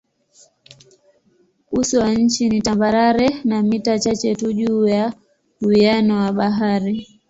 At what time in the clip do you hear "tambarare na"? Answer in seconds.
2.61-3.63